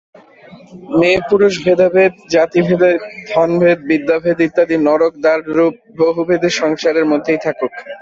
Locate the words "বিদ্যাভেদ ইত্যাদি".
3.89-4.75